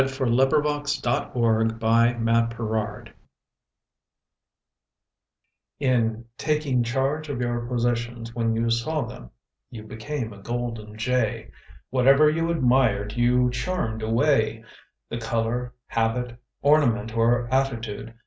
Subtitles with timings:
[0.01, 0.87] IfARIANNE MOORE
[1.77, 3.13] 77 FRENCH PEACOCK
[5.79, 9.29] In "taking charge of your possessions when you saw them,"
[9.69, 11.51] you became a golden jay.
[11.91, 14.65] Whatever you admired you channed away â
[15.09, 18.15] The color, habit, ornament or attitude.